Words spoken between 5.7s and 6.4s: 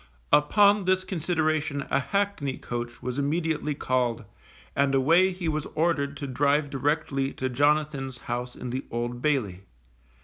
ordered to